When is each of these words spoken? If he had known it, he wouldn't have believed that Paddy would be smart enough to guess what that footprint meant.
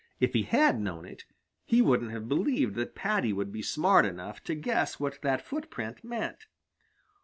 If 0.19 0.33
he 0.33 0.41
had 0.41 0.79
known 0.81 1.05
it, 1.05 1.25
he 1.63 1.79
wouldn't 1.79 2.09
have 2.09 2.27
believed 2.27 2.73
that 2.73 2.95
Paddy 2.95 3.31
would 3.33 3.51
be 3.51 3.61
smart 3.61 4.03
enough 4.03 4.43
to 4.45 4.55
guess 4.55 4.99
what 4.99 5.19
that 5.21 5.43
footprint 5.45 6.03
meant. 6.03 6.47